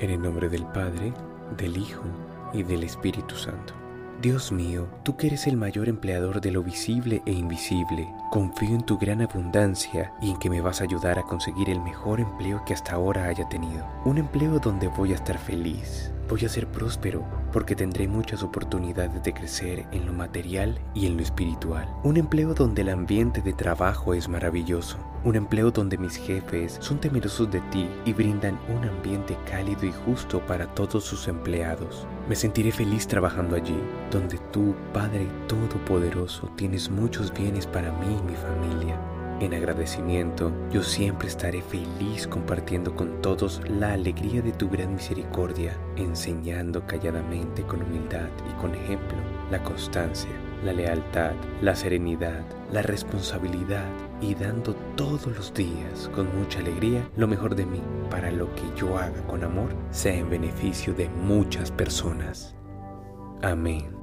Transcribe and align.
En 0.00 0.10
el 0.10 0.22
nombre 0.22 0.48
del 0.48 0.64
Padre, 0.64 1.12
del 1.56 1.76
Hijo 1.76 2.04
y 2.52 2.62
del 2.62 2.84
Espíritu 2.84 3.34
Santo. 3.34 3.74
Dios 4.22 4.52
mío, 4.52 4.88
tú 5.04 5.16
que 5.16 5.26
eres 5.26 5.48
el 5.48 5.56
mayor 5.56 5.88
empleador 5.88 6.40
de 6.40 6.52
lo 6.52 6.62
visible 6.62 7.20
e 7.26 7.32
invisible, 7.32 8.08
confío 8.30 8.76
en 8.76 8.82
tu 8.82 8.96
gran 8.96 9.22
abundancia 9.22 10.12
y 10.20 10.30
en 10.30 10.38
que 10.38 10.50
me 10.50 10.60
vas 10.60 10.80
a 10.80 10.84
ayudar 10.84 11.18
a 11.18 11.24
conseguir 11.24 11.68
el 11.68 11.80
mejor 11.80 12.20
empleo 12.20 12.64
que 12.64 12.74
hasta 12.74 12.92
ahora 12.92 13.26
haya 13.26 13.48
tenido. 13.48 13.84
Un 14.04 14.18
empleo 14.18 14.60
donde 14.60 14.86
voy 14.86 15.12
a 15.12 15.16
estar 15.16 15.38
feliz, 15.38 16.12
voy 16.28 16.44
a 16.44 16.48
ser 16.48 16.66
próspero, 16.66 17.24
porque 17.52 17.74
tendré 17.74 18.06
muchas 18.08 18.42
oportunidades 18.42 19.22
de 19.22 19.32
crecer 19.32 19.86
en 19.92 20.06
lo 20.06 20.12
material 20.12 20.78
y 20.94 21.06
en 21.06 21.16
lo 21.16 21.22
espiritual. 21.22 21.88
Un 22.04 22.16
empleo 22.16 22.54
donde 22.54 22.82
el 22.82 22.90
ambiente 22.90 23.40
de 23.40 23.52
trabajo 23.52 24.14
es 24.14 24.28
maravilloso 24.28 24.98
un 25.24 25.36
empleo 25.36 25.70
donde 25.70 25.98
mis 25.98 26.16
jefes 26.16 26.78
son 26.80 27.00
temerosos 27.00 27.50
de 27.50 27.60
ti 27.72 27.88
y 28.04 28.12
brindan 28.12 28.58
un 28.68 28.84
ambiente 28.88 29.36
cálido 29.50 29.84
y 29.84 29.92
justo 29.92 30.40
para 30.46 30.66
todos 30.74 31.04
sus 31.04 31.28
empleados. 31.28 32.06
Me 32.28 32.36
sentiré 32.36 32.70
feliz 32.70 33.06
trabajando 33.06 33.56
allí, 33.56 33.78
donde 34.10 34.38
tú, 34.52 34.74
Padre 34.92 35.26
Todopoderoso, 35.48 36.50
tienes 36.56 36.88
muchos 36.88 37.32
bienes 37.32 37.66
para 37.66 37.92
mí 37.92 38.06
y 38.06 38.30
mi 38.30 38.36
familia. 38.36 39.17
En 39.40 39.54
agradecimiento, 39.54 40.52
yo 40.70 40.82
siempre 40.82 41.28
estaré 41.28 41.62
feliz 41.62 42.26
compartiendo 42.26 42.94
con 42.96 43.22
todos 43.22 43.62
la 43.68 43.92
alegría 43.92 44.42
de 44.42 44.52
tu 44.52 44.68
gran 44.68 44.94
misericordia, 44.94 45.78
enseñando 45.96 46.86
calladamente 46.86 47.62
con 47.62 47.82
humildad 47.82 48.28
y 48.50 48.60
con 48.60 48.74
ejemplo 48.74 49.16
la 49.50 49.62
constancia 49.62 50.30
la 50.64 50.72
lealtad, 50.72 51.32
la 51.62 51.74
serenidad, 51.74 52.44
la 52.72 52.82
responsabilidad 52.82 53.86
y 54.20 54.34
dando 54.34 54.74
todos 54.96 55.26
los 55.26 55.54
días 55.54 56.10
con 56.14 56.36
mucha 56.36 56.58
alegría 56.58 57.08
lo 57.16 57.28
mejor 57.28 57.54
de 57.54 57.66
mí 57.66 57.80
para 58.10 58.30
lo 58.30 58.52
que 58.54 58.62
yo 58.76 58.98
haga 58.98 59.22
con 59.26 59.44
amor 59.44 59.74
sea 59.90 60.14
en 60.14 60.30
beneficio 60.30 60.94
de 60.94 61.08
muchas 61.08 61.70
personas. 61.70 62.54
Amén. 63.42 63.97